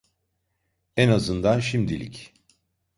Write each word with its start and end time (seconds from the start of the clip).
En 0.97 1.09
azından 1.09 1.59
şimdilik. 1.59 2.33